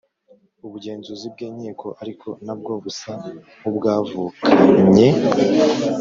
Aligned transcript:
Ubugenzuzi 0.65 1.25
bw’Inkiko 1.33 1.87
ariko 2.01 2.27
nabwo 2.45 2.71
busa 2.83 3.11
nk’ubwavukanye 3.59 5.07